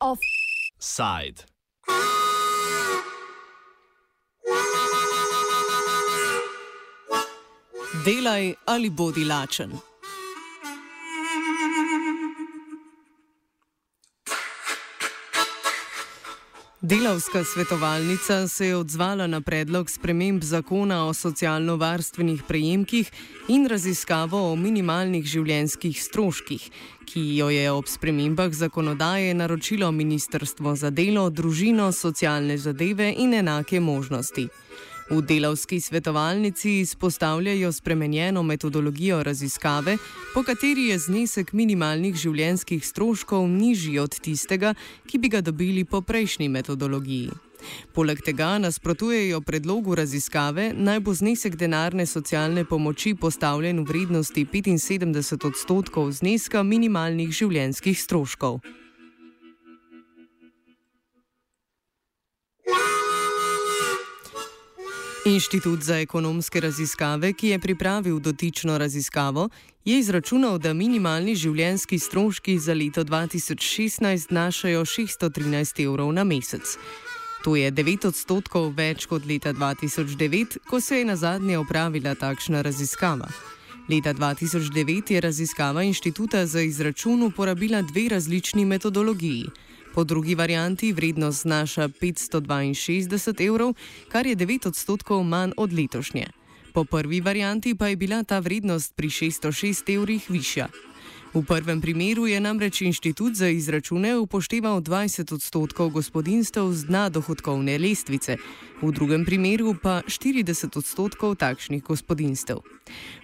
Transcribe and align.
Offside. 0.00 1.44
Delaj 8.04 8.54
ali 8.66 8.90
bodi 8.90 9.24
lačen. 9.24 9.72
Delavska 16.86 17.44
svetovalnica 17.44 18.48
se 18.48 18.66
je 18.66 18.76
odzvala 18.76 19.26
na 19.26 19.40
predlog 19.40 19.90
sprememb 19.90 20.42
zakona 20.42 21.06
o 21.06 21.14
socialno-varstvenih 21.14 22.42
prejemkih 22.48 23.10
in 23.48 23.66
raziskavo 23.66 24.52
o 24.52 24.56
minimalnih 24.56 25.26
življenjskih 25.26 25.98
stroških, 26.02 26.68
ki 27.10 27.24
jo 27.40 27.48
je 27.50 27.72
ob 27.72 27.90
spremembah 27.90 28.54
zakonodaje 28.54 29.34
naročilo 29.34 29.90
Ministrstvo 29.90 30.76
za 30.76 30.90
delo, 30.90 31.26
družino, 31.30 31.90
socialne 31.92 32.58
zadeve 32.58 33.10
in 33.18 33.34
enake 33.34 33.80
možnosti. 33.80 34.46
V 35.10 35.22
delavski 35.22 35.80
svetovalnici 35.80 36.80
izpostavljajo 36.80 37.72
spremenjeno 37.72 38.42
metodologijo 38.42 39.22
raziskave, 39.22 39.96
po 40.34 40.42
kateri 40.42 40.88
je 40.88 40.98
znesek 40.98 41.52
minimalnih 41.52 42.16
življenjskih 42.16 42.86
stroškov 42.86 43.46
nižji 43.48 43.98
od 44.02 44.16
tistega, 44.20 44.74
ki 45.06 45.18
bi 45.18 45.28
ga 45.28 45.40
dobili 45.40 45.84
po 45.84 46.00
prejšnji 46.02 46.48
metodologiji. 46.48 47.30
Poleg 47.94 48.18
tega 48.26 48.58
nasprotujejo 48.58 49.40
predlogu 49.40 49.94
raziskave, 49.94 50.72
naj 50.74 51.00
bo 51.00 51.14
znesek 51.14 51.54
denarne 51.56 52.06
socialne 52.06 52.64
pomoči 52.64 53.14
postavljen 53.14 53.84
v 53.84 53.86
vrednosti 53.88 54.44
75 54.44 55.46
odstotkov 55.46 56.10
zneska 56.18 56.62
minimalnih 56.62 57.30
življenjskih 57.30 58.02
stroškov. 58.02 58.58
Inštitut 65.26 65.82
za 65.82 65.96
ekonomske 65.98 66.60
raziskave, 66.60 67.32
ki 67.32 67.48
je 67.48 67.58
pripravil 67.58 68.18
dotično 68.20 68.78
raziskavo, 68.78 69.48
je 69.84 69.98
izračunal, 69.98 70.58
da 70.58 70.72
minimalni 70.72 71.34
življenjski 71.34 71.98
stroški 71.98 72.54
za 72.58 72.74
leto 72.74 73.02
2016 73.04 74.28
znašajo 74.28 74.84
613 74.84 75.82
evrov 75.82 76.12
na 76.12 76.24
mesec. 76.24 76.76
To 77.44 77.56
je 77.56 77.72
9 77.72 78.06
odstotkov 78.06 78.70
več 78.78 79.08
kot 79.10 79.26
leta 79.26 79.50
2009, 79.52 80.58
ko 80.70 80.80
se 80.80 81.02
je 81.02 81.04
na 81.04 81.16
zadnje 81.16 81.58
opravila 81.58 82.14
takšna 82.14 82.62
raziskava. 82.62 83.26
Leta 83.90 84.14
2009 84.14 85.12
je 85.12 85.20
raziskava 85.20 85.82
inštituta 85.82 86.46
za 86.46 86.62
izračun 86.62 87.22
uporabila 87.22 87.82
dve 87.82 88.08
različni 88.14 88.64
metodologiji. 88.64 89.50
Po 89.96 90.04
drugi 90.04 90.34
varianti 90.34 90.92
vrednost 90.92 91.42
znaša 91.42 91.88
562 91.88 93.46
evrov, 93.48 93.72
kar 94.12 94.26
je 94.26 94.36
9 94.36 94.68
odstotkov 94.68 95.22
manj 95.24 95.56
od 95.56 95.72
letošnje. 95.72 96.26
Po 96.74 96.84
prvi 96.84 97.20
varianti 97.20 97.74
pa 97.74 97.88
je 97.88 97.96
bila 97.96 98.20
ta 98.24 98.38
vrednost 98.38 98.92
pri 98.96 99.08
606 99.08 99.94
evrih 99.96 100.30
višja. 100.30 100.68
V 101.36 101.44
prvem 101.44 101.84
primeru 101.84 102.24
je 102.24 102.40
namreč 102.40 102.80
inštitut 102.80 103.36
za 103.36 103.48
izračune 103.52 104.16
upošteval 104.16 104.80
20 104.80 105.34
odstotkov 105.34 105.92
gospodinstv 105.92 106.72
z 106.72 106.88
dna 106.88 107.12
dohodkovne 107.12 107.76
lestvice, 107.76 108.40
v 108.80 108.88
drugem 108.88 109.20
primeru 109.28 109.76
pa 109.76 110.00
40 110.08 110.72
odstotkov 110.80 111.36
takšnih 111.36 111.84
gospodinstv. 111.84 112.64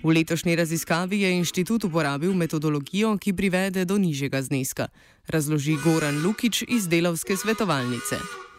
V 0.05 0.09
letošnji 0.13 0.53
raziskavi 0.61 1.25
je 1.25 1.33
inštitut 1.41 1.89
uporabil 1.89 2.37
metodologijo, 2.37 3.17
ki 3.17 3.33
privede 3.33 3.89
do 3.89 3.97
nižjega 3.97 4.45
zneska, 4.45 4.93
razloži 5.33 5.81
Goran 5.81 6.21
Lukič 6.21 6.69
iz 6.69 6.93
delovske 6.93 7.33
svetovalnice. 7.37 8.52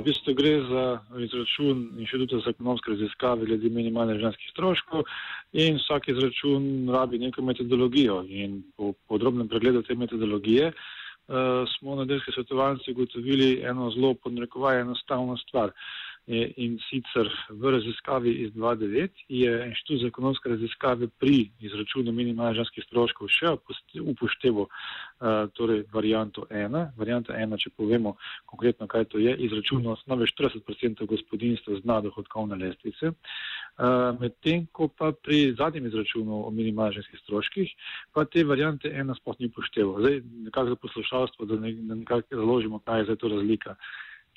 V 0.00 0.04
bistvu 0.04 0.32
gre 0.34 0.52
za 0.64 0.84
izračun 1.20 1.80
inštituta 2.00 2.38
za 2.40 2.50
ekonomske 2.50 2.90
raziskave 2.90 3.44
glede 3.46 3.68
minimalnih 3.68 4.20
ženskih 4.22 4.48
stroškov 4.50 5.02
in 5.52 5.76
vsak 5.76 6.08
izračun 6.08 6.88
rabi 6.88 7.18
neko 7.18 7.42
metodologijo. 7.44 8.22
In 8.28 8.62
po 8.76 8.94
podrobnem 9.08 9.48
pregledu 9.48 9.82
te 9.82 9.94
metodologije 9.94 10.72
uh, 10.72 11.68
smo 11.74 11.98
na 12.00 12.04
delski 12.08 12.32
svetovalnici 12.32 12.94
ugotovili 12.96 13.60
eno 13.60 13.90
zelo 13.90 14.14
podnarekovaj 14.14 14.80
enostavno 14.80 15.36
stvar. 15.36 15.68
Uh, 15.68 16.09
In 16.26 16.76
sicer 16.86 17.26
v 17.48 17.70
raziskavi 17.72 18.30
iz 18.44 18.52
2009 18.52 19.24
je 19.28 19.66
Inštitut 19.66 20.00
za 20.00 20.06
ekonomske 20.06 20.48
raziskave 20.48 21.08
pri 21.18 21.50
izračunu 21.60 22.12
minimalnih 22.12 22.60
ženskih 22.60 22.84
stroškov 22.84 23.30
še 23.32 23.54
upošteval 23.98 24.68
uh, 24.68 25.48
torej 25.56 25.82
varianto 25.90 26.44
1. 26.50 26.76
Varianta 27.00 27.34
1, 27.34 27.56
če 27.64 27.72
povemo 27.74 28.12
konkretno, 28.46 28.86
kaj 28.86 29.08
to 29.10 29.18
je, 29.18 29.32
izračunal 29.46 29.96
osnove 29.96 30.28
40% 30.30 31.08
gospodinstva 31.08 31.80
z 31.80 31.88
nadohodkovne 31.88 32.60
lestvice. 32.62 33.10
Uh, 33.10 34.12
Medtem, 34.20 34.68
ko 34.76 34.86
pa 34.86 35.10
pri 35.16 35.56
zadnjem 35.58 35.88
izračunu 35.88 36.44
o 36.44 36.52
minimalnih 36.54 37.00
ženskih 37.00 37.24
stroških, 37.24 37.72
pa 38.14 38.22
te 38.28 38.44
variante 38.44 38.92
1 38.92 39.18
sploh 39.18 39.40
ni 39.40 39.50
upošteval. 39.50 39.98
Zdaj, 40.04 40.22
nekako 40.46 40.76
za 40.76 40.78
poslušalstvo, 40.84 41.50
da 41.50 41.58
nekako 41.64 42.38
razložimo, 42.38 42.84
kaj 42.86 43.02
je 43.02 43.10
zdaj 43.10 43.20
to 43.24 43.34
razlika. 43.34 43.76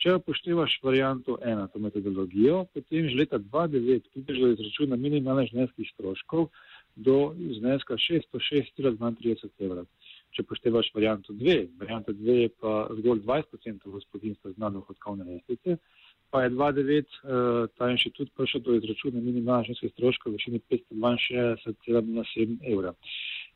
Če 0.02 0.16
upoštevaš 0.18 0.80
varianto 0.84 1.38
ena, 1.46 1.68
to 1.72 1.80
metodologijo, 1.80 2.64
potem 2.74 3.10
že 3.10 3.20
leta 3.20 3.38
2009 3.40 4.10
prideš 4.14 4.40
do 4.42 4.48
izračuna 4.56 4.96
minimalnih 5.00 5.52
žneskih 5.54 5.92
stroškov 5.94 6.50
do 6.96 7.18
zneska 7.60 7.98
606,32 7.98 9.50
evra. 9.68 9.86
Če 10.34 10.42
upoštevaš 10.42 10.90
varianto 10.96 11.34
dve, 11.38 11.68
varianta 11.80 12.12
dve 12.18 12.36
je 12.42 12.50
pa 12.60 12.88
zgolj 12.98 13.20
20% 13.22 13.94
gospodinstva 13.96 14.52
z 14.52 14.58
nadnohodkovne 14.66 15.24
lestvice, 15.30 15.78
pa 16.34 16.38
je 16.44 16.50
2009 16.50 17.06
uh, 17.06 17.30
eh, 17.30 17.68
ta 17.78 17.86
inštitut 17.94 18.28
prišel 18.34 18.62
do 18.66 18.72
izračuna 18.80 19.20
minimalnih 19.22 19.66
žneskih 19.70 19.92
stroškov 19.94 20.28
v 20.32 20.36
višini 20.40 20.60
562,07 20.74 22.58
evra. 22.74 22.92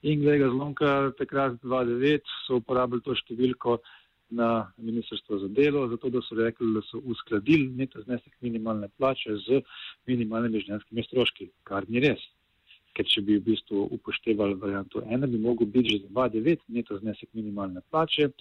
In 0.05 0.21
glede 0.21 0.47
zlomka, 0.53 1.11
takrat 1.17 1.57
2009 1.63 2.21
so 2.45 2.61
uporabili 2.61 3.01
to 3.01 3.13
številko 3.17 3.81
na 4.29 4.71
Ministrstvo 4.77 5.39
za 5.39 5.47
delo, 5.47 5.87
zato 5.87 6.09
da 6.09 6.21
so 6.21 6.35
rekli, 6.35 6.73
da 6.73 6.81
so 6.81 6.99
uskladili 7.03 7.67
neto 7.67 8.01
znesek 8.01 8.33
minimalne 8.41 8.89
plače 8.97 9.35
z 9.45 9.61
minimalnimi 10.07 10.63
življenjskimi 10.63 11.03
stroški, 11.03 11.49
kar 11.63 11.87
ni 11.87 12.03
res. 12.03 12.23
Ker 12.97 13.05
če 13.05 13.21
bi 13.21 13.37
v 13.37 13.45
bistvu 13.45 13.83
upoštevali 13.99 14.57
varianto 14.57 15.03
1, 15.05 15.27
bi 15.31 15.39
mogel 15.39 15.69
biti 15.69 15.97
že 15.97 16.09
2,9 16.09 16.65
neto 16.67 16.97
znesek 16.97 17.29
minimalne 17.33 17.83
plače 17.91 18.31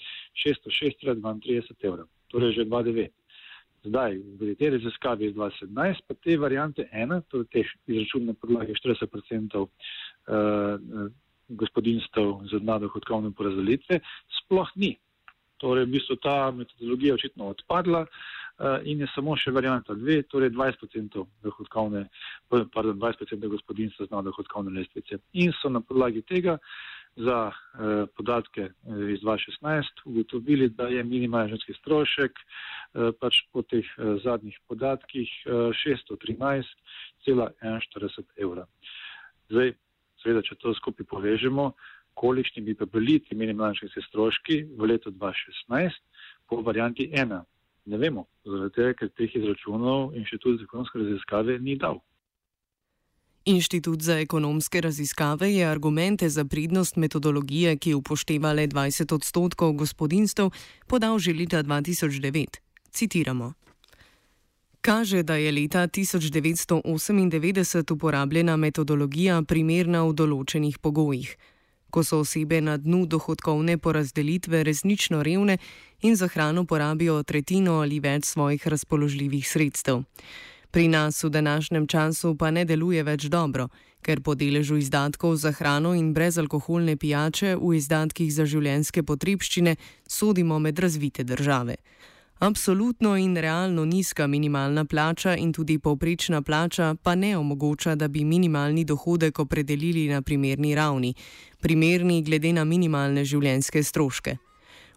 606,32 0.46 1.76
evra, 1.90 2.06
torej 2.32 2.56
že 2.56 2.66
2,9. 2.66 3.14
Zdaj, 3.86 4.18
v 4.18 4.54
tej 4.58 4.70
raziskavi 4.74 5.28
iz 5.30 5.34
2017, 5.36 6.06
pa 6.08 6.14
te 6.18 6.34
variante 6.36 6.88
1, 6.90 7.22
torej 7.30 7.46
teh 7.54 7.68
izračun 7.86 8.26
na 8.26 8.34
podlagi 8.34 8.74
40% 8.74 9.62
uh, 9.62 9.68
gospodinstv 11.48 12.50
z 12.50 12.58
naddohodkovne 12.66 13.30
porazdelitve, 13.30 14.00
sploh 14.42 14.70
ni. 14.74 14.96
Torej, 15.56 15.86
v 15.86 15.94
bistvu 15.96 16.16
ta 16.20 16.50
metodologija 16.52 17.14
očitno 17.14 17.46
odpadla 17.54 18.02
uh, 18.04 18.10
in 18.84 19.00
je 19.00 19.06
samo 19.14 19.36
še 19.40 19.50
varianta 19.56 19.94
dve, 19.96 20.22
torej 20.28 20.50
20% 20.52 21.24
dohodkovne, 21.44 22.02
pardon, 22.50 22.98
20% 23.00 23.48
gospodinstva 23.54 24.06
zna 24.10 24.20
dohodkovne 24.26 24.70
lestvice. 24.76 25.14
In 25.32 25.52
so 25.56 25.68
na 25.72 25.80
podlagi 25.80 26.22
tega 26.28 26.54
za 27.16 27.38
uh, 27.48 27.54
podatke 28.16 28.64
uh, 28.68 28.72
iz 29.12 29.20
2016 29.24 30.04
ugotovili, 30.04 30.68
da 30.68 30.88
je 30.92 31.04
minimalni 31.04 31.50
ženski 31.56 31.72
strošek 31.80 32.32
uh, 32.36 32.42
pač 33.20 33.34
po 33.52 33.62
teh 33.62 33.86
uh, 33.96 34.20
zadnjih 34.24 34.58
podatkih 34.68 35.30
uh, 35.46 35.52
613,41 35.72 38.24
evra. 38.36 38.66
Zdaj, 39.48 39.72
seveda, 40.22 40.42
če 40.42 40.54
to 40.60 40.74
skupaj 40.74 41.06
povežemo, 41.08 41.72
kolikšni 42.16 42.64
bi 42.64 42.74
pa 42.74 42.88
bili 42.88 43.18
ti 43.20 43.36
minimalni 43.36 43.92
stroški 44.08 44.62
v 44.78 44.92
letu 44.92 45.10
2016 45.10 46.00
po 46.48 46.62
varianti 46.62 47.10
1. 47.12 47.42
Ne 47.86 47.98
vemo, 47.98 48.26
zaradi 48.44 48.74
tega, 48.74 48.94
ker 48.98 49.08
teh 49.14 49.34
izračunov 49.38 50.14
Inštitut 50.16 50.58
za 50.58 50.64
ekonomske 50.66 50.98
raziskave 50.98 51.58
ni 51.58 51.76
dal. 51.78 52.00
Inštitut 53.46 54.02
za 54.02 54.18
ekonomske 54.18 54.80
raziskave 54.80 55.52
je 55.52 55.66
argumente 55.66 56.28
za 56.28 56.44
pridnost 56.44 56.96
metodologije, 56.96 57.76
ki 57.76 57.94
upošteva 57.94 58.52
le 58.52 58.66
20 58.66 59.14
odstotkov 59.14 59.72
gospodinstv, 59.72 60.42
podal 60.86 61.18
že 61.18 61.32
leta 61.32 61.62
2009. 61.62 62.58
Citiramo. 62.90 63.52
Kaže, 64.80 65.22
da 65.22 65.34
je 65.34 65.52
leta 65.52 65.88
1998 65.88 67.92
uporabljena 67.92 68.56
metodologija 68.56 69.42
primerna 69.42 70.04
v 70.06 70.14
določenih 70.14 70.78
pogojih. 70.78 71.36
Ko 71.96 72.04
so 72.04 72.18
osebe 72.20 72.60
na 72.60 72.76
dnu 72.76 73.06
dohodkovne 73.06 73.78
porazdelitve 73.78 74.58
resnično 74.64 75.22
revne 75.22 75.56
in 76.02 76.16
za 76.16 76.28
hrano 76.28 76.64
porabijo 76.68 77.22
tretjino 77.22 77.78
ali 77.80 78.00
več 78.04 78.24
svojih 78.24 78.68
razpoložljivih 78.68 79.48
sredstev. 79.48 80.02
Pri 80.70 80.88
nas 80.88 81.22
v 81.24 81.30
današnjem 81.30 81.86
času 81.86 82.34
pa 82.36 82.50
ne 82.50 82.64
deluje 82.64 83.02
več 83.02 83.24
dobro, 83.32 83.68
ker 84.04 84.20
po 84.20 84.34
deležu 84.34 84.76
izdatkov 84.76 85.36
za 85.40 85.52
hrano 85.56 85.94
in 85.94 86.12
brezalkoholne 86.12 86.96
pijače 86.96 87.56
v 87.56 87.72
izdatkih 87.80 88.28
za 88.34 88.44
življenske 88.44 89.02
potrebščine 89.02 89.76
sodimo 90.06 90.58
med 90.58 90.78
razvite 90.78 91.24
države. 91.24 91.80
Absolutno 92.38 93.16
in 93.16 93.34
realno 93.36 93.84
nizka 93.84 94.26
minimalna 94.26 94.84
plača 94.84 95.36
in 95.36 95.52
tudi 95.52 95.78
povprečna 95.78 96.42
plača 96.42 96.94
pa 97.02 97.14
ne 97.14 97.36
omogoča, 97.36 97.94
da 97.94 98.08
bi 98.08 98.24
minimalni 98.24 98.84
dohodek 98.84 99.38
opredelili 99.38 100.08
na 100.08 100.22
primerni 100.22 100.74
ravni, 100.74 101.14
primerni 101.60 102.22
glede 102.22 102.52
na 102.52 102.64
minimalne 102.64 103.24
življenjske 103.24 103.82
stroške. 103.82 104.36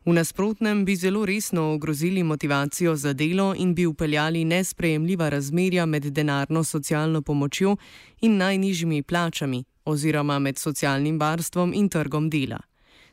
V 0.06 0.14
nasprotnem 0.14 0.86
bi 0.86 0.96
zelo 0.96 1.26
resno 1.26 1.74
ogrozili 1.74 2.24
motivacijo 2.24 2.96
za 2.96 3.14
delo 3.14 3.54
in 3.58 3.74
bi 3.76 3.86
upeljali 3.86 4.44
nesprejemljiva 4.46 5.30
razmerja 5.30 5.86
med 5.86 6.06
denarno 6.06 6.64
socialno 6.64 7.22
pomočjo 7.22 7.78
in 8.22 8.38
najnižjimi 8.38 9.04
plačami 9.04 9.64
oziroma 9.86 10.40
med 10.40 10.58
socialnim 10.58 11.20
varstvom 11.20 11.74
in 11.74 11.90
trgom 11.90 12.30
dela. 12.30 12.60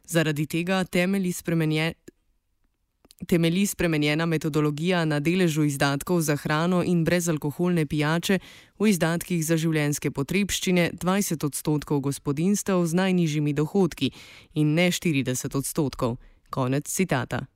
Zaradi 0.06 0.46
tega 0.46 0.84
temelji 0.84 1.32
spremenje, 1.32 1.92
temelji 3.26 3.66
spremenjena 3.66 4.26
metodologija 4.26 5.04
na 5.04 5.20
deležu 5.20 5.64
izdatkov 5.64 6.20
za 6.20 6.36
hrano 6.36 6.82
in 6.84 7.04
brezalkoholne 7.04 7.86
pijače 7.86 8.38
v 8.78 8.88
izdatkih 8.88 9.44
za 9.46 9.56
življenske 9.56 10.10
potrebščine 10.10 10.90
20 11.00 11.46
odstotkov 11.46 12.00
gospodinstv 12.00 12.84
z 12.84 12.94
najnižjimi 12.94 13.52
dohodki 13.52 14.10
in 14.54 14.74
ne 14.74 14.90
40 14.90 15.56
odstotkov. 15.56 16.16
Konec 16.50 16.88
citata. 16.88 17.46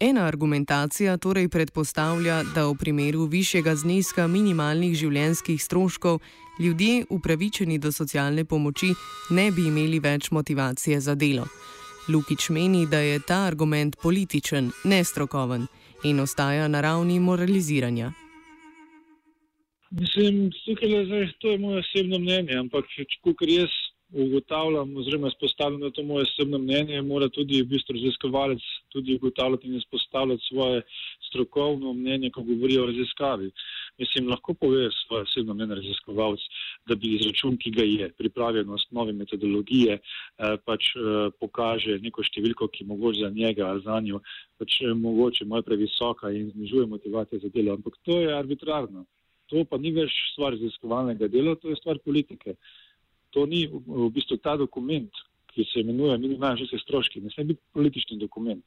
Ena 0.00 0.26
argumentacija 0.26 1.16
torej 1.16 1.48
predpostavlja, 1.48 2.42
da 2.54 2.66
v 2.66 2.74
primeru 2.74 3.24
višjega 3.24 3.76
zneska 3.76 4.26
minimalnih 4.26 4.92
življenjskih 4.98 5.62
stroškov 5.62 6.18
ljudje 6.58 7.04
upravičeni 7.10 7.78
do 7.78 7.92
socialne 7.92 8.44
pomoči 8.44 8.94
ne 9.30 9.50
bi 9.50 9.66
imeli 9.68 9.98
več 9.98 10.30
motivacije 10.30 11.00
za 11.00 11.14
delo. 11.14 11.46
Lukič 12.08 12.50
meni, 12.50 12.86
da 12.86 12.98
je 12.98 13.20
ta 13.28 13.44
argument 13.46 13.96
političen, 14.02 14.70
nestrokoven 14.84 15.66
in 16.04 16.20
ostaja 16.20 16.68
na 16.68 16.80
ravni 16.80 17.20
moraliziranja. 17.20 18.12
Mislim, 19.90 20.50
da 20.50 21.32
to 21.38 21.50
je 21.50 21.58
moje 21.58 21.78
osebno 21.78 22.18
mnenje, 22.18 22.54
ampak 22.58 22.84
če 22.94 23.04
jaz 23.48 23.70
ugotavljam, 24.14 24.96
oziroma 24.96 25.28
izpostavljam, 25.28 25.80
da 25.80 25.90
to 25.90 26.02
moje 26.02 26.22
osebno 26.22 26.58
mnenje, 26.58 27.02
mora 27.02 27.28
tudi 27.28 27.62
v 27.62 27.66
bistvu 27.66 27.96
raziskovalec 27.96 28.62
tudi 28.88 29.14
ugotavljati 29.14 29.66
in 29.66 29.76
izpostavljati 29.76 30.42
svoje 30.48 30.82
strokovno 31.28 31.92
mnenje, 31.92 32.30
ko 32.30 32.42
govori 32.42 32.78
o 32.78 32.86
raziskavi. 32.86 33.50
Mislim, 33.98 34.28
lahko 34.28 34.54
pove 34.54 34.88
svoje 34.90 35.22
osebno 35.22 35.54
mnenje 35.54 35.78
raziskovalec, 35.80 36.40
da 36.86 36.94
bi 36.94 37.14
izračun, 37.14 37.56
ki 37.56 37.70
ga 37.70 37.84
je 37.86 38.08
pripravljen 38.18 38.66
na 38.66 38.74
osnovi 38.74 39.12
metodologije, 39.12 39.98
eh, 39.98 40.56
pač 40.64 40.90
eh, 40.96 41.30
pokaže 41.40 41.98
neko 42.02 42.24
številko, 42.26 42.68
ki 42.68 42.88
mogoče 42.90 43.26
za 43.26 43.30
njega 43.30 43.68
ali 43.70 43.82
za 43.84 44.00
njo, 44.00 44.22
pač 44.58 44.80
eh, 44.82 44.94
mogoče 44.94 45.44
malo 45.44 45.62
previsoka 45.62 46.30
in 46.30 46.50
znižuje 46.50 46.86
motivacijo 46.86 47.42
za 47.44 47.52
delo. 47.54 47.74
Ampak 47.78 48.00
to 48.02 48.18
je 48.20 48.34
arbitrarno. 48.34 49.06
To 49.52 49.62
pa 49.68 49.78
ni 49.78 49.92
več 49.92 50.10
stvar 50.32 50.56
raziskovalnega 50.56 51.28
dela, 51.28 51.54
to 51.54 51.70
je 51.70 51.76
stvar 51.76 51.98
politike 52.04 52.56
to 53.34 53.46
ni 53.50 53.66
v 53.66 54.10
bistvu 54.14 54.38
ta 54.38 54.54
dokument, 54.56 55.10
ki 55.50 55.66
se 55.66 55.82
imenuje 55.82 56.18
minimalni 56.22 56.62
življenjski 56.62 56.86
stroški, 56.86 57.22
ne 57.22 57.34
sme 57.34 57.50
biti 57.50 57.62
politični 57.74 58.18
dokument. 58.22 58.62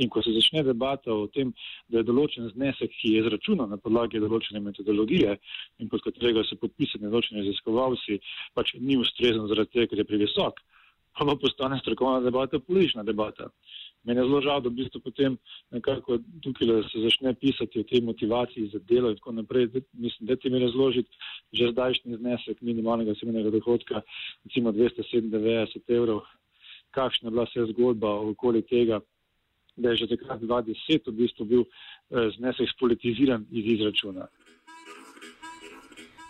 In 0.00 0.08
ko 0.08 0.22
se 0.24 0.32
začne 0.32 0.62
debata 0.64 1.12
o 1.12 1.26
tem, 1.28 1.52
da 1.92 2.00
je 2.00 2.08
določen 2.08 2.48
znesek, 2.54 2.92
ki 2.96 3.12
je 3.12 3.24
izračunan 3.24 3.68
na 3.68 3.76
podlagi 3.76 4.22
določene 4.22 4.62
metodologije 4.64 5.36
in 5.78 5.90
pod 5.92 6.04
katerega 6.06 6.44
so 6.48 6.56
podpisani 6.60 7.10
določeni 7.10 7.42
raziskovalci, 7.42 8.20
pač 8.56 8.72
ni 8.80 8.96
ustrezen 8.96 9.48
zaradi 9.50 9.74
tega, 9.74 9.90
ker 9.90 10.00
je 10.00 10.08
previsok, 10.08 10.62
pa 11.12 11.28
pa 11.28 11.36
postane 11.36 11.78
strokovna 11.82 12.24
debata 12.24 12.58
politična 12.58 13.04
debata. 13.04 13.50
Mene 14.04 14.20
je 14.20 14.26
zelo 14.26 14.40
žal, 14.42 14.60
da 14.60 14.68
v 14.68 14.78
bistvu 14.80 15.00
potem 15.04 15.36
nekako 15.70 16.18
tukaj 16.42 16.82
se 16.90 17.02
začne 17.04 17.34
pisati 17.38 17.80
o 17.80 17.86
tej 17.86 18.00
motivaciji 18.02 18.70
za 18.72 18.80
delo 18.88 19.12
in 19.12 19.20
tako 19.20 19.32
naprej. 19.32 19.68
Mislim, 19.92 20.26
da 20.26 20.36
ti 20.36 20.50
mi 20.50 20.58
razložiti 20.58 21.10
že 21.52 21.70
zdajšnji 21.70 22.16
znesek 22.16 22.60
minimalnega 22.60 23.14
semenega 23.20 23.50
dohodka, 23.50 24.02
recimo 24.44 24.72
297 24.72 25.82
evrov, 25.88 26.24
kakšna 26.90 27.28
je 27.28 27.30
bila 27.30 27.44
vse 27.44 27.66
zgodba 27.70 28.10
okoli 28.32 28.62
tega, 28.62 29.00
da 29.76 29.90
je 29.90 29.96
že 29.96 30.06
takrat 30.16 30.40
2010 30.40 31.10
v 31.10 31.12
bistvu 31.12 31.44
bil 31.44 31.62
eh, 31.62 32.30
znesek 32.36 32.68
spolitiziran 32.76 33.46
iz 33.50 33.64
izračuna. 33.78 34.26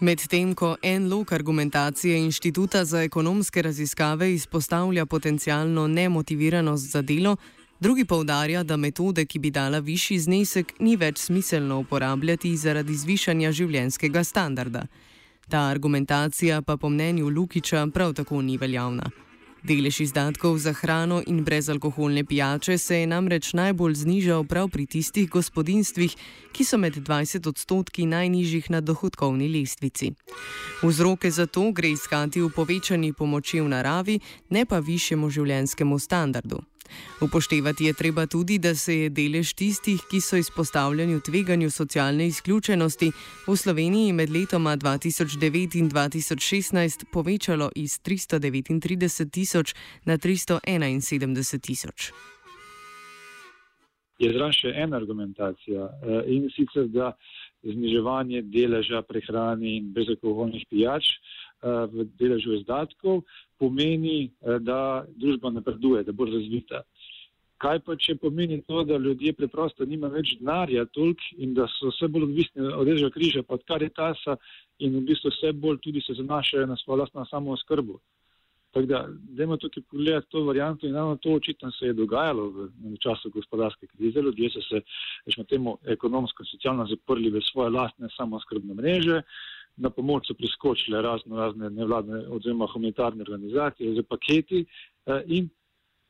Medtem 0.01 0.55
ko 0.55 0.77
en 0.83 1.09
lok 1.09 1.33
argumentacije 1.33 2.19
Inštituta 2.19 2.85
za 2.85 3.03
ekonomske 3.03 3.63
raziskave 3.63 4.35
izpostavlja 4.35 5.07
potencijalno 5.07 5.87
nemotiviranost 5.87 6.91
za 6.91 7.03
delo, 7.03 7.37
Drugi 7.83 8.05
povdarja, 8.05 8.63
da 8.63 8.77
metode, 8.77 9.25
ki 9.27 9.39
bi 9.39 9.51
dala 9.51 9.81
višji 9.83 10.19
znesek, 10.23 10.69
ni 10.79 10.93
več 10.97 11.19
smiselno 11.19 11.81
uporabljati 11.83 12.53
zaradi 12.57 12.95
zvišanja 12.95 13.51
življenjskega 13.59 14.23
standarda. 14.25 14.85
Ta 15.51 15.65
argumentacija 15.73 16.61
pa 16.63 16.77
po 16.77 16.89
mnenju 16.89 17.33
Lukiča 17.35 17.83
prav 17.95 18.15
tako 18.15 18.39
ni 18.43 18.55
veljavna. 18.57 19.11
Delež 19.63 20.01
izdatkov 20.01 20.59
za 20.59 20.73
hrano 20.73 21.23
in 21.27 21.45
brezalkoholne 21.45 22.25
pijače 22.25 22.79
se 22.79 22.97
je 22.97 23.07
namreč 23.07 23.53
najbolj 23.53 23.95
znižal 23.95 24.45
prav 24.45 24.69
pri 24.69 24.87
tistih 24.87 25.31
gospodinstvih, 25.31 26.17
ki 26.53 26.65
so 26.65 26.79
med 26.79 26.97
20 26.99 27.49
odstotki 27.49 28.07
najnižjih 28.07 28.71
na 28.71 28.81
dohodkovni 28.81 29.49
lestvici. 29.49 30.13
Vzroke 30.83 31.31
za 31.31 31.47
to 31.47 31.71
gre 31.73 31.95
iskati 31.95 32.43
v 32.43 32.51
povečani 32.51 33.13
pomoči 33.13 33.61
v 33.61 33.69
naravi, 33.69 34.19
ne 34.51 34.67
pa 34.67 34.79
višjemu 34.79 35.31
življenjskemu 35.31 35.99
standardu. 35.99 36.59
Upoštevati 37.21 37.85
je 37.85 37.93
treba 37.93 38.27
tudi, 38.27 38.59
da 38.59 38.75
se 38.75 38.97
je 38.97 39.09
delež 39.11 39.53
tistih, 39.53 40.01
ki 40.11 40.21
so 40.21 40.37
izpostavljeni 40.37 41.21
tveganju 41.21 41.71
socialne 41.71 42.27
izključenosti, 42.27 43.13
v 43.47 43.57
Sloveniji 43.57 44.13
med 44.13 44.31
letoma 44.31 44.77
2009 44.77 45.79
in 45.79 45.91
2016 45.91 47.05
povečalo 47.13 47.71
iz 47.77 48.01
339 48.01 49.31
tisoč 49.31 49.75
na 50.05 50.19
371 50.19 51.61
tisoč. 51.61 52.13
Je 54.23 54.31
zraven 54.31 54.53
še 54.55 54.71
ena 54.85 54.97
argumentacija 54.97 55.89
eh, 55.89 56.19
in 56.31 56.51
sicer, 56.55 56.87
da 56.89 57.13
zniževanje 57.63 58.43
deleža 58.43 59.03
prehrane 59.07 59.77
in 59.79 59.93
brezalkoholnih 59.95 60.67
pijač 60.71 61.09
eh, 61.15 61.87
v 61.91 62.07
deležu 62.21 62.59
izdatkov 62.59 63.23
pomeni, 63.63 64.19
eh, 64.27 64.59
da 64.61 64.79
družba 65.17 65.55
napreduje, 65.55 66.03
da 66.09 66.13
bo 66.13 66.27
razvita. 66.27 66.83
Kaj 67.63 67.79
pa, 67.87 67.95
če 67.95 68.17
pomeni 68.19 68.59
to, 68.67 68.83
da 68.87 68.99
ljudje 68.99 69.37
preprosto 69.39 69.87
nima 69.87 70.09
več 70.11 70.35
denarja 70.41 70.83
toliko 70.97 71.37
in 71.45 71.53
da 71.55 71.69
so 71.71 71.93
vse 71.93 72.09
bolj 72.11 72.27
odvisni 72.27 72.73
od 72.75 72.89
reža 72.91 73.11
križa, 73.15 73.45
pa 73.47 73.55
od 73.55 73.63
karitasa 73.69 74.35
in 74.83 74.97
v 74.99 75.05
bistvu 75.13 75.31
vse 75.31 75.53
bolj 75.65 75.79
tudi 75.85 76.03
se 76.03 76.19
zanašajo 76.19 76.67
na 76.67 76.77
svojo 76.81 77.05
lastno 77.05 77.27
samo 77.31 77.55
oskrbo. 77.55 78.01
Tako 78.73 78.87
da, 78.89 79.07
dajmo 79.39 79.57
tukaj 79.63 79.83
pogledati 79.91 80.31
to 80.31 80.43
varianto 80.45 80.87
in 80.87 80.95
ravno 80.95 81.17
to 81.17 81.35
očitno 81.37 81.71
se 81.71 81.87
je 81.87 81.93
dogajalo 81.93 82.49
v, 82.51 82.69
v 82.95 82.99
času 83.05 83.31
gospodarske 83.31 83.87
krize. 83.87 84.21
Ljudje 84.21 84.49
so 84.51 84.63
se, 84.65 84.81
rečemo 85.27 85.45
temu, 85.45 85.75
ekonomsko, 85.95 86.45
socialno 86.49 86.87
zaprli 86.89 87.31
v 87.31 87.43
svoje 87.53 87.71
lastne 87.71 88.09
samooskrbne 88.17 88.75
mreže, 88.75 89.21
na 89.77 89.91
pomoč 89.91 90.27
so 90.27 90.35
priskočile 90.35 91.03
razno 91.03 91.37
razne 91.37 91.71
nevladne 91.71 92.27
oziroma 92.29 92.67
humanitarne 92.73 93.23
organizacije 93.23 93.95
z 93.95 94.03
paketi 94.09 94.65
eh, 95.07 95.23
in 95.27 95.49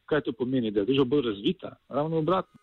kaj 0.05 0.21
to 0.21 0.33
pomeni, 0.33 0.71
da 0.71 0.81
je 0.81 0.87
država 0.87 1.05
bolj 1.05 1.27
razvita, 1.27 1.77
ravno 1.89 2.19
obratno. 2.19 2.61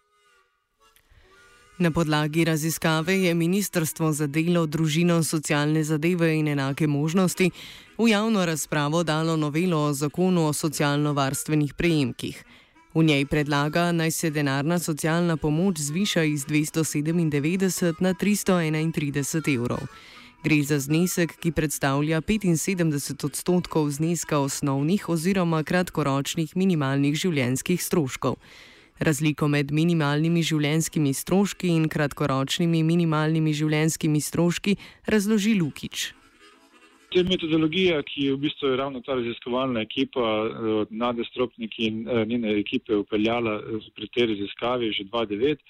Na 1.79 1.91
podlagi 1.91 2.43
raziskave 2.45 3.13
je 3.23 3.33
Ministrstvo 3.33 4.11
za 4.11 4.27
delo, 4.27 4.65
družino, 4.65 5.23
socialne 5.23 5.83
zadeve 5.83 6.33
in 6.35 6.47
enake 6.47 6.87
možnosti 6.87 7.51
v 7.97 8.09
javno 8.09 8.45
razpravo 8.45 9.03
dalo 9.03 9.37
novelo 9.37 9.77
o 9.77 9.93
zakonu 9.93 10.47
o 10.47 10.53
socialno-varstvenih 10.53 11.73
prejemkih. 11.73 12.43
V 12.93 13.03
njej 13.03 13.25
predlaga, 13.25 13.91
naj 13.91 14.11
se 14.11 14.29
denarna 14.29 14.79
socialna 14.79 15.37
pomoč 15.37 15.79
zviša 15.79 16.23
iz 16.23 16.45
297 16.45 17.93
na 17.99 18.13
331 18.13 19.55
evrov. 19.55 19.79
Gre 20.39 20.63
za 20.63 20.79
znesek, 20.79 21.35
ki 21.35 21.51
predstavlja 21.51 22.21
75 22.21 23.25
odstotkov 23.25 23.89
zneska 23.91 24.39
osnovnih 24.39 25.09
oziroma 25.09 25.63
kratkoročnih 25.67 26.55
minimalnih 26.55 27.11
življenjskih 27.11 27.83
stroškov. 27.83 28.37
Razliko 29.03 29.49
med 29.51 29.73
minimalnimi 29.75 30.39
življenjskimi 30.39 31.11
stroški 31.11 31.73
in 31.75 31.89
kratkoročnimi 31.91 32.83
minimalnimi 32.87 33.51
življenjskimi 33.51 34.23
stroški 34.23 34.77
razloži 35.11 35.57
Lukič. 35.59 36.18
Te 37.09 37.23
metodologije, 37.25 37.95
ki 38.05 38.23
je 38.27 38.33
v 38.35 38.37
bistvu 38.43 38.75
ravno 38.77 38.99
ta 39.01 39.15
raziskovalna 39.17 39.81
ekipa, 39.81 40.21
Nade 40.89 41.23
Stropnik 41.25 41.79
in 41.81 42.03
njene 42.05 42.51
ekipe 42.59 42.93
upeljala 43.01 43.55
pri 43.97 44.09
tej 44.13 44.27
raziskavi 44.33 44.91
že 44.93 45.03
2009, 45.09 45.63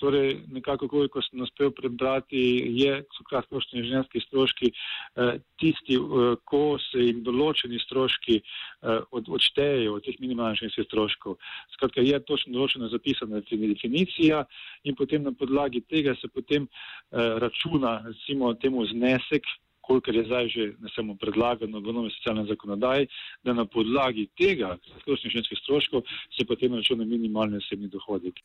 torej 0.00 0.30
nekako 0.48 0.88
koliko 0.88 1.20
sem 1.22 1.42
uspel 1.44 1.70
prebrati, 1.76 2.40
je, 2.80 3.02
so 3.12 3.26
kratkoročni 3.28 3.82
ženski 3.84 4.22
stroški 4.24 4.70
tisti, 5.60 5.98
ko 6.48 6.62
se 6.80 7.04
jim 7.04 7.20
določeni 7.28 7.76
stroški 7.84 8.40
od, 9.10 9.28
odštejejo 9.28 9.98
od 9.98 10.08
teh 10.08 10.16
minimalnih 10.20 10.62
ženskih 10.64 10.88
stroškov. 10.88 11.36
Skratka, 11.76 12.00
je 12.00 12.22
točno 12.24 12.56
določena 12.56 12.88
zapisana 12.88 13.44
definicija 13.44 14.46
in 14.88 14.96
potem 14.96 15.28
na 15.28 15.36
podlagi 15.36 15.84
tega 15.84 16.16
se 16.16 16.32
potem 16.32 16.68
računa, 17.12 17.98
recimo, 18.08 18.54
temu 18.56 18.88
znesek, 18.88 19.44
kolikor 19.86 20.14
je 20.14 20.24
zdaj 20.24 20.48
že 20.48 20.62
ne 20.82 20.90
samo 20.94 21.14
predlagano 21.14 21.80
v 21.80 21.92
novi 21.92 22.10
socialni 22.10 22.46
zakonodaji, 22.48 23.08
da 23.44 23.52
na 23.52 23.66
podlagi 23.66 24.28
tega 24.38 24.76
splošnih 25.02 25.32
ženskih 25.32 25.58
stroškov 25.62 26.02
se 26.36 26.44
potem 26.44 26.74
računa 26.74 27.04
minimalni 27.04 27.56
osebni 27.62 27.88
dohodek. 27.88 28.42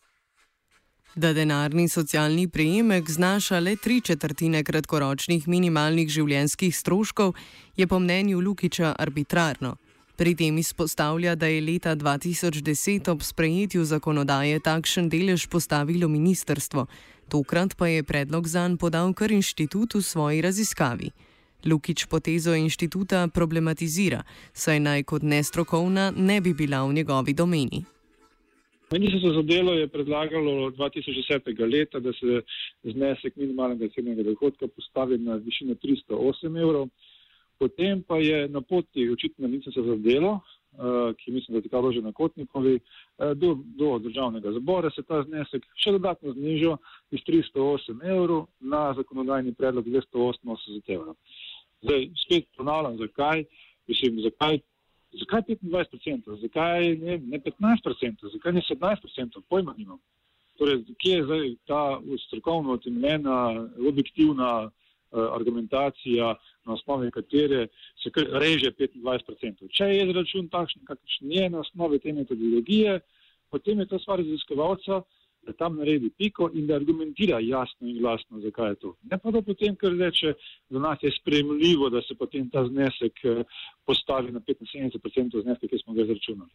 Da 1.15 1.33
denarni 1.33 1.89
socialni 1.89 2.47
prejemek 2.47 3.09
znaša 3.09 3.59
le 3.59 3.75
tri 3.75 4.01
četrtine 4.01 4.63
kratkoročnih 4.63 5.47
minimalnih 5.47 6.07
življenjskih 6.07 6.75
stroškov, 6.75 7.33
je 7.75 7.87
po 7.87 7.99
mnenju 7.99 8.39
Lukiča 8.39 8.95
arbitrarno. 8.99 9.75
Pri 10.15 10.35
tem 10.35 10.57
izpostavlja, 10.57 11.35
da 11.35 11.47
je 11.47 11.61
leta 11.61 11.95
2010 11.95 13.11
ob 13.11 13.23
sprejetju 13.23 13.83
zakonodaje 13.83 14.59
takšen 14.59 15.09
delež 15.09 15.47
postavilo 15.49 16.07
ministrstvo, 16.07 16.85
tokrat 17.27 17.75
pa 17.75 17.87
je 17.87 18.03
predlog 18.03 18.47
zanj 18.47 18.77
podal 18.77 19.11
kar 19.13 19.31
inštitut 19.31 19.95
v 19.95 20.01
svoji 20.01 20.41
raziskavi. 20.41 21.11
Lukič 21.65 22.05
potezo 22.05 22.55
inštituta 22.55 23.27
problematizira, 23.33 24.23
saj 24.53 24.79
naj 24.79 25.03
kot 25.03 25.23
nestrokovna 25.23 26.11
ne 26.15 26.41
bi 26.41 26.53
bila 26.53 26.83
v 26.85 26.93
njegovi 26.93 27.33
domeni. 27.33 27.83
Ministrstvo 28.91 29.33
za 29.33 29.41
delo 29.41 29.73
je 29.73 29.87
predlagalo 29.87 30.71
2010. 30.71 31.71
leta, 31.71 31.99
da 31.99 32.13
se 32.13 32.41
znesek 32.83 33.35
minimalnega 33.35 33.85
osebnega 33.85 34.23
dohodka 34.23 34.67
postavi 34.67 35.17
na 35.17 35.35
višino 35.35 35.75
308 35.75 36.61
evrov. 36.61 36.87
Potem 37.59 38.03
pa 38.03 38.17
je 38.17 38.47
na 38.49 38.61
poti 38.61 39.09
očitno 39.09 39.47
ministrstvo 39.47 39.83
za 39.83 39.95
delo, 39.95 40.39
ki 41.17 41.31
mislim, 41.31 41.53
da 41.53 41.57
je 41.57 41.69
tako 41.69 41.91
že 41.91 42.01
na 42.01 42.11
Kotnikovi, 42.11 42.79
do, 43.35 43.57
do 43.63 43.99
državnega 43.99 44.51
zbora 44.51 44.89
se 44.89 45.03
ta 45.03 45.23
znesek 45.23 45.65
še 45.75 45.91
dodatno 45.91 46.33
znižal 46.33 46.77
iz 47.11 47.19
308 47.27 48.03
evrov 48.07 48.45
na 48.59 48.93
zakonodajni 48.97 49.53
predlog 49.53 49.85
288 49.85 50.81
evrov. 50.87 51.15
Zdaj, 51.81 52.09
spet 52.25 52.47
ponavljam, 52.57 52.97
zakaj, 52.97 53.43
mislim, 53.87 54.19
zakaj, 54.21 54.59
zakaj 55.19 55.41
25%, 55.41 56.41
zakaj 56.41 56.95
ne, 56.95 57.17
ne 57.17 57.39
15%, 57.39 58.31
zakaj 58.33 58.53
ne 58.53 58.61
17%, 58.69 59.41
pojma 59.49 59.73
nimam. 59.77 59.99
Torej, 60.57 60.83
kje 61.01 61.15
je 61.15 61.23
zdaj 61.23 61.55
ta 61.65 62.01
strokovno 62.27 62.73
utemeljena, 62.73 63.67
objektivna 63.89 64.51
uh, 64.65 64.71
argumentacija, 65.35 66.35
na 66.65 66.73
osnovi 66.73 67.11
katere 67.11 67.67
se 68.03 68.11
reže 68.15 68.71
25%. 68.71 69.69
Če 69.71 69.85
je 69.85 70.03
izračun 70.09 70.49
takšen, 70.49 70.85
kakšen 70.85 71.31
je 71.31 71.49
na 71.49 71.59
osnovi 71.59 71.99
te 71.99 72.13
metodologije, 72.13 72.99
potem 73.49 73.79
je 73.79 73.85
to 73.85 73.99
stvar 73.99 74.21
raziskovalca, 74.21 75.01
da 75.45 75.53
tam 75.53 75.77
naredi 75.77 76.09
piko 76.17 76.49
in 76.53 76.67
da 76.67 76.75
argumentira 76.75 77.39
jasno 77.39 77.87
in 77.87 77.97
glasno, 77.99 78.39
zakaj 78.39 78.69
je 78.69 78.75
to. 78.75 78.95
Ne 79.11 79.17
pa 79.17 79.31
da 79.31 79.41
potem, 79.41 79.75
ker 79.75 79.95
reče, 79.97 80.33
da 80.69 80.79
nas 80.79 81.03
je 81.03 81.11
spremljivo, 81.19 81.89
da 81.89 82.01
se 82.01 82.15
potem 82.15 82.49
ta 82.49 82.65
znesek 82.67 83.25
eh, 83.25 83.43
postavi 83.85 84.31
na 84.31 84.39
75% 84.39 85.41
zneska, 85.41 85.67
ki 85.67 85.81
smo 85.83 85.93
ga 85.93 86.05
izračunali. 86.05 86.51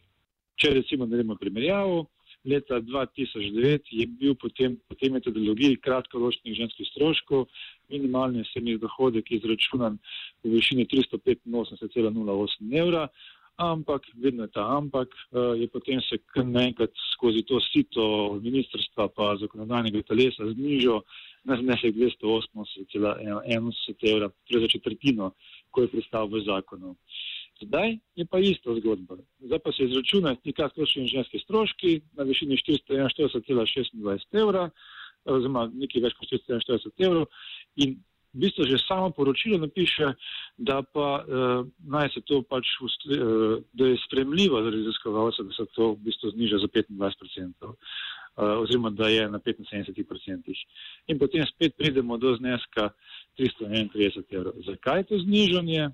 Če 0.57 0.73
recimo 0.73 1.05
naredimo 1.05 1.35
primerjavo, 1.35 2.05
leta 2.47 2.79
2009 2.81 3.91
je 3.91 4.05
bil 4.07 4.35
potem 4.35 4.77
po 4.87 4.95
tej 4.95 5.11
metodologiji 5.17 5.79
kratkoročnih 5.83 6.55
ženskih 6.55 6.87
stroškov 6.93 7.45
minimalni 7.89 8.41
osebni 8.41 8.77
dohodek 8.77 9.31
izračunan 9.31 9.97
v 10.43 10.53
višini 10.55 10.87
385,08 10.93 12.79
evra, 12.81 13.07
ampak, 13.57 14.01
vedno 14.15 14.43
je 14.43 14.49
ta 14.53 14.77
ampak, 14.77 15.09
uh, 15.31 15.59
je 15.59 15.67
potem 15.67 16.01
se 16.01 16.17
naenkrat 16.43 16.91
skozi 17.13 17.43
to 17.43 17.59
sito 17.59 18.33
ministrstva 18.41 19.07
pa 19.09 19.37
zakonodajnega 19.41 20.01
telesa 20.05 20.45
znižal 20.53 21.01
na 21.43 21.57
znesek 21.57 21.95
280,71 21.95 24.13
evra, 24.13 24.29
torej 24.45 24.61
za 24.61 24.67
četrtino, 24.67 25.31
ko 25.71 25.81
je 25.81 25.87
pristal 25.87 26.27
v 26.27 26.43
zakonu. 26.45 26.95
Zdaj 27.61 27.97
je 28.15 28.25
pa 28.25 28.39
ista 28.39 28.75
zgodba. 28.77 29.17
Zdaj 29.39 29.59
pa 29.59 29.71
se 29.71 29.83
izračuna 29.83 30.35
ti 30.35 30.53
kratkoročni 30.53 31.07
ženski 31.07 31.39
stroški 31.39 32.01
na 32.13 32.23
višini 32.23 32.57
441,26 32.57 34.41
evra, 34.41 34.69
oziroma 35.25 35.71
nekaj 35.73 36.01
več 36.01 36.13
kot 36.19 36.29
441 36.29 37.07
evrov 37.07 37.25
in 37.75 37.97
v 38.37 38.45
bistvu 38.45 38.69
že 38.69 38.77
samo 38.85 39.09
poročilo 39.09 39.57
napiše, 39.57 40.13
da 40.57 40.81
pa 40.85 41.25
uh, 41.25 41.65
naj 41.89 42.13
se 42.13 42.21
to 42.21 42.41
pač, 42.45 42.69
uh, 42.81 43.57
da 43.73 43.89
je 43.89 43.97
spremljivo 44.05 44.61
za 44.61 44.69
raziskovalce, 44.69 45.43
da 45.43 45.53
se 45.57 45.65
to 45.73 45.91
v 45.97 45.97
bistvu 46.05 46.29
zniža 46.37 46.61
za 46.61 46.67
25%, 46.69 47.65
uh, 47.65 47.73
oziroma 48.61 48.93
da 48.93 49.09
je 49.09 49.25
na 49.29 49.39
75%. 49.39 50.53
In 51.07 51.19
potem 51.19 51.45
spet 51.49 51.73
pridemo 51.77 52.17
do 52.17 52.35
zneska 52.37 52.93
331 53.39 54.21
evrov. 54.29 54.53
Zakaj 54.65 55.09
to 55.09 55.17
znižanje? 55.17 55.89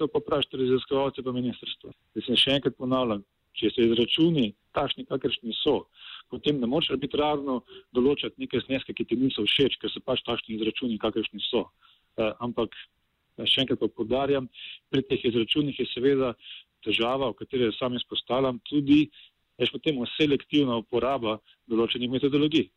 To 0.00 0.08
pa 0.08 0.18
vprašate 0.18 0.56
raziskovalce 0.56 1.22
pa 1.22 1.32
ministrstvo. 1.36 1.92
Jaz 2.16 2.24
se 2.24 2.36
še 2.40 2.56
enkrat 2.56 2.74
ponavljam, 2.80 3.20
če 3.58 3.70
se 3.74 3.86
izračuni 3.86 4.52
takšni, 4.76 5.04
kakršni 5.10 5.54
so, 5.60 5.86
potem 6.32 6.60
ne 6.60 6.68
moreš 6.70 6.92
arbitrarno 6.94 7.60
določati 7.92 8.40
neke 8.40 8.60
zneske, 8.64 8.94
ki 8.96 9.04
ti 9.04 9.18
niso 9.20 9.44
všeč, 9.44 9.76
ker 9.80 9.92
so 9.92 10.00
pač 10.04 10.24
takšni 10.26 10.56
izračuni, 10.56 11.00
kakršni 11.02 11.42
so. 11.44 11.66
Uh, 12.16 12.32
ampak 12.44 12.74
še 13.40 13.64
enkrat 13.64 13.80
pa 13.80 13.88
podarjam, 13.88 14.48
pri 14.92 15.04
teh 15.08 15.24
izračunih 15.28 15.78
je 15.80 15.88
seveda 15.92 16.32
težava, 16.84 17.30
o 17.30 17.36
kateri 17.36 17.70
sam 17.76 17.96
izpostavljam, 17.96 18.60
tudi 18.68 19.06
več 19.60 19.72
potem 19.72 20.00
selektivna 20.16 20.80
uporaba 20.82 21.38
določenih 21.70 22.10
metodologij. 22.12 22.68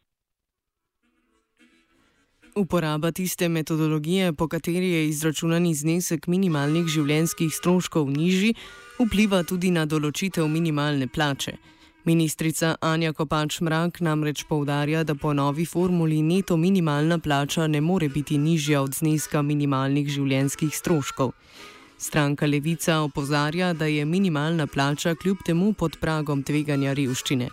Uporaba 2.58 3.12
tiste 3.12 3.50
metodologije, 3.50 4.34
po 4.34 4.48
kateri 4.48 4.90
je 4.90 5.08
izračunani 5.10 5.74
znesek 5.76 6.28
minimalnih 6.28 6.86
življenjskih 6.88 7.52
stroškov 7.52 8.08
nižji, 8.08 8.54
vpliva 8.96 9.42
tudi 9.44 9.74
na 9.76 9.84
določitev 9.86 10.48
minimalne 10.48 11.10
plače. 11.12 11.58
Ministrica 12.08 12.78
Anja 12.80 13.12
Kopač 13.12 13.60
Mrak 13.60 14.00
namreč 14.00 14.46
povdarja, 14.48 15.04
da 15.04 15.18
po 15.20 15.34
novi 15.34 15.66
formuli 15.66 16.22
neto 16.22 16.56
minimalna 16.56 17.20
plača 17.20 17.68
ne 17.68 17.82
more 17.82 18.08
biti 18.10 18.38
nižja 18.38 18.82
od 18.88 18.96
zneska 19.02 19.42
minimalnih 19.42 20.08
življenjskih 20.08 20.72
stroškov. 20.72 21.36
Stranka 21.98 22.48
Levica 22.48 23.02
opozarja, 23.04 23.74
da 23.74 23.92
je 23.92 24.06
minimalna 24.06 24.68
plača 24.68 25.16
kljub 25.16 25.44
temu 25.44 25.74
pod 25.74 26.00
pragom 26.00 26.44
tveganja 26.44 26.96
revščine. 26.96 27.52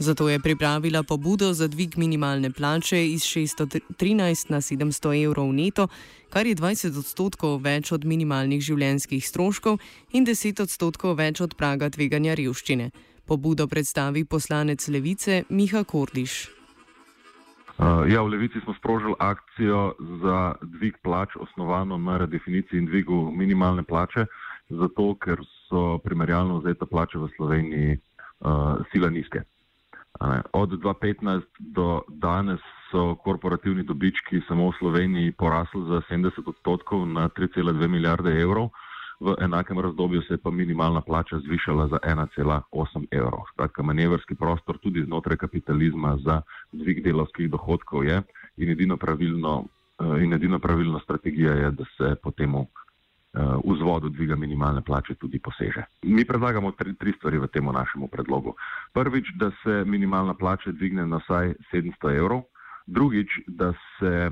Zato 0.00 0.28
je 0.28 0.40
pripravila 0.40 1.02
pobudo 1.02 1.52
za 1.52 1.68
dvig 1.68 1.98
minimalne 1.98 2.50
plače 2.50 3.06
iz 3.06 3.20
613 3.20 4.50
na 4.50 4.60
700 4.60 5.24
evrov 5.24 5.52
neto, 5.52 5.88
kar 6.30 6.46
je 6.46 6.56
20 6.56 6.98
odstotkov 6.98 7.60
več 7.60 7.92
od 7.92 8.06
minimalnih 8.08 8.62
življenjskih 8.64 9.20
stroškov 9.20 9.76
in 10.16 10.24
10 10.24 10.62
odstotkov 10.62 11.18
več 11.20 11.42
od 11.44 11.52
praga 11.52 11.90
tveganja 11.92 12.32
revščine. 12.34 12.88
Pobudo 13.28 13.68
predstavi 13.68 14.24
poslanec 14.24 14.88
Levice 14.88 15.44
Miha 15.50 15.84
Kordiš. 15.84 16.48
Uh, 17.76 18.08
ja, 18.08 18.24
v 18.24 18.32
Levici 18.32 18.64
smo 18.64 18.72
sprožili 18.80 19.20
akcijo 19.20 19.94
za 20.24 20.56
dvig 20.80 20.96
plač, 21.04 21.36
osnovano 21.36 22.00
na 22.00 22.16
redefiniciji 22.24 22.80
in 22.80 22.88
dvigu 22.88 23.28
minimalne 23.36 23.84
plače, 23.84 24.24
zato 24.70 25.12
ker 25.20 25.44
so 25.68 26.00
primerjalno 26.00 26.64
vzete 26.64 26.88
plače 26.88 27.20
v 27.20 27.32
Sloveniji 27.36 27.96
uh, 28.00 28.80
sila 28.92 29.12
nizke. 29.12 29.44
Od 30.52 30.70
2015 30.70 31.42
do 31.58 32.02
danes 32.08 32.60
so 32.90 33.14
korporativni 33.14 33.82
dobički 33.82 34.40
samo 34.48 34.70
v 34.70 34.74
Sloveniji 34.78 35.32
porasli 35.32 35.80
za 35.88 36.02
70 36.10 36.48
odstotkov 36.48 37.06
na 37.08 37.28
3,2 37.28 37.88
milijarde 37.88 38.40
evrov 38.40 38.70
v 39.20 39.36
enakem 39.40 39.78
razdobju 39.78 40.22
se 40.22 40.34
je 40.34 40.38
pa 40.38 40.50
minimalna 40.50 41.00
plača 41.00 41.38
zvišala 41.38 41.88
za 41.88 41.98
1,8 42.02 43.06
evrov. 43.10 43.40
Skratka, 43.52 43.82
manevrski 43.82 44.34
prostor 44.34 44.78
tudi 44.78 45.04
znotraj 45.04 45.36
kapitalizma 45.36 46.16
za 46.24 46.42
dvig 46.72 47.04
delovskih 47.04 47.50
dohodkov 47.50 48.04
je 48.04 48.22
in 48.56 48.70
edino 48.70 48.96
pravilno, 48.96 49.64
eh, 50.00 50.24
in 50.24 50.32
edino 50.32 50.58
pravilno 50.58 50.98
strategija 50.98 51.52
je, 51.52 51.70
da 51.70 51.84
se 51.84 52.16
po 52.22 52.30
temu 52.30 52.66
vzvodu 53.64 54.08
dviga 54.08 54.36
minimalne 54.36 54.82
plače 54.82 55.14
tudi 55.14 55.38
poseže. 55.38 55.84
Mi 56.02 56.24
predlagamo 56.24 56.72
tri, 56.72 56.94
tri 56.98 57.12
stvari 57.16 57.38
v 57.38 57.46
tem 57.46 57.64
našemu 57.64 58.08
predlogu. 58.08 58.54
Prvič, 58.92 59.32
da 59.38 59.50
se 59.62 59.84
minimalna 59.86 60.34
plača 60.34 60.72
dvigne 60.72 61.06
na 61.06 61.20
vsaj 61.22 61.54
700 61.72 62.16
evrov. 62.16 62.42
Drugič, 62.86 63.30
da 63.46 63.72
se 63.98 64.30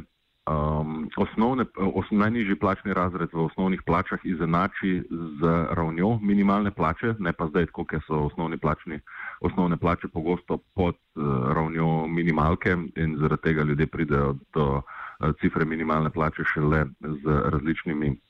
um, 0.50 1.08
osnovne, 1.16 1.64
os, 1.94 2.06
najnižji 2.10 2.58
plačni 2.58 2.94
razred 2.94 3.28
v 3.32 3.44
osnovnih 3.44 3.82
plačah 3.86 4.18
izenači 4.24 5.02
z 5.10 5.66
ravnjo 5.70 6.18
minimalne 6.22 6.70
plače, 6.70 7.14
ne 7.18 7.32
pa 7.32 7.46
zdaj, 7.48 7.66
koliko 7.66 8.00
so 8.06 8.30
plačni, 8.60 9.00
osnovne 9.40 9.76
plače 9.76 10.08
pogosto 10.08 10.58
pod 10.74 10.94
uh, 10.94 11.24
ravnjo 11.54 12.06
minimalke 12.06 12.76
in 12.96 13.16
zaradi 13.20 13.42
tega 13.42 13.62
ljudje 13.62 13.86
pridejo 13.86 14.34
do 14.54 14.66
uh, 14.74 15.30
cifre 15.40 15.64
minimalne 15.64 16.10
plače 16.10 16.42
šele 16.54 16.86
z 17.00 17.40
različnimi 17.52 18.10
uh, 18.10 18.27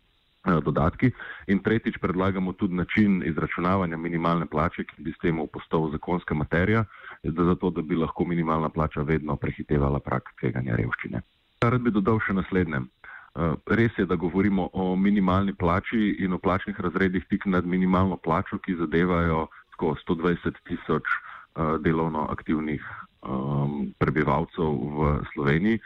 dodatki. 0.64 1.11
In 1.47 1.62
tretjič 1.62 1.99
predlagamo 2.00 2.52
tudi 2.52 2.75
način 2.75 3.23
izračunavanja 3.26 3.97
minimalne 3.97 4.47
plače, 4.47 4.85
ki 4.85 5.02
bi 5.02 5.12
s 5.12 5.21
tem 5.23 5.40
postal 5.52 5.90
zakonska 5.90 6.35
materija, 6.35 6.85
zato 7.23 7.71
da 7.71 7.83
bi 7.83 7.97
lahko 7.97 8.25
minimalna 8.25 8.69
plača 8.69 9.02
vedno 9.02 9.37
prehitevala 9.37 10.00
prak 10.00 10.33
tveganja 10.40 10.76
revščine. 10.76 11.23
Rad 11.62 11.83
bi 11.83 11.90
dodal 11.90 12.21
še 12.23 12.33
naslednje. 12.33 12.85
Eh, 13.38 13.55
res 13.67 13.99
je, 13.99 14.07
da 14.07 14.17
govorimo 14.17 14.69
o 14.73 14.97
minimalni 14.97 15.55
plači 15.55 16.17
in 16.19 16.33
o 16.33 16.38
plačnih 16.38 16.81
razredih 16.81 17.25
tik 17.31 17.47
nad 17.47 17.67
minimalno 17.67 18.17
plačo, 18.17 18.59
ki 18.59 18.75
zadevajo 18.75 19.47
tako 19.71 19.95
120 20.09 20.59
tisoč 20.67 21.05
eh, 21.07 21.78
delovno 21.85 22.26
aktivnih 22.31 22.83
um, 23.23 23.93
prebivalcev 23.99 24.71
v 24.97 25.19
Sloveniji, 25.35 25.81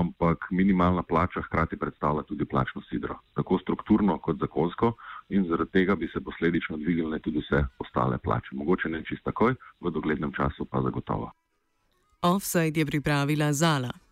ampak 0.00 0.46
minimalna 0.50 1.02
plača 1.02 1.42
hkrati 1.42 1.76
predstavlja 1.76 2.22
tudi 2.22 2.44
plačno 2.44 2.82
sidro, 2.90 3.18
tako 3.34 3.58
strukturno 3.58 4.18
kot 4.18 4.38
zakonsko 4.40 4.92
in 5.28 5.48
zaradi 5.48 5.70
tega 5.70 5.96
bi 5.96 6.08
se 6.12 6.20
posledično 6.20 6.76
dvignile 6.76 7.18
tudi 7.18 7.42
vse 7.44 7.64
ostale 7.78 8.18
plače. 8.18 8.48
Mogoče 8.52 8.88
ne 8.88 9.02
čisto 9.04 9.30
takoj, 9.30 9.54
v 9.80 9.90
doglednem 9.90 10.32
času 10.32 10.64
pa 10.64 10.82
zagotovo. 10.82 11.30
Offside 12.22 12.80
je 12.80 12.86
pripravila 12.86 13.52
Zala. 13.52 14.05